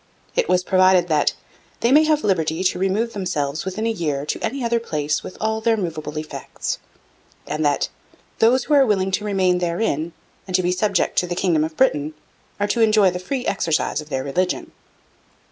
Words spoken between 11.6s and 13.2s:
of Britain are to enjoy the